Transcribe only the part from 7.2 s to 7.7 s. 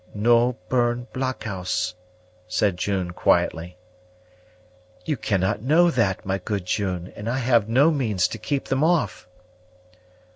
I have